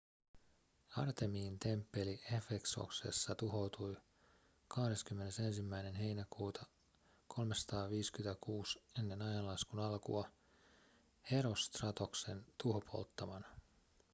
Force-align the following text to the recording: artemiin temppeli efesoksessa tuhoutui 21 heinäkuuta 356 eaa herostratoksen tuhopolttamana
artemiin 0.97 1.59
temppeli 1.59 2.21
efesoksessa 2.35 3.35
tuhoutui 3.35 3.97
21 4.67 5.41
heinäkuuta 5.99 6.65
356 7.27 8.79
eaa 8.97 10.31
herostratoksen 11.31 12.45
tuhopolttamana 12.57 13.47